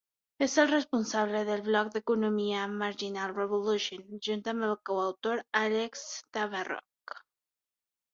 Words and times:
És 0.43 0.53
el 0.61 0.67
responsable 0.69 1.41
del 1.49 1.59
blog 1.65 1.91
d'economia 1.97 2.63
"Marginal 2.79 3.33
Revolution", 3.39 4.07
junt 4.29 4.41
amb 4.53 4.67
el 4.69 4.73
coautor 4.91 5.43
Alex 5.61 6.07
Tabarrok. 6.39 7.15